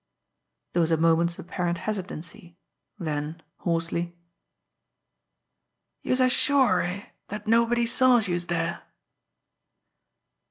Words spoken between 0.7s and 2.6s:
There was a moment's apparent hesitancy;